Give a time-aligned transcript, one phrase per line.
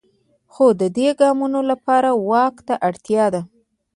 [0.53, 3.41] خو د دې ګامونو لپاره واک ته اړتیا ده.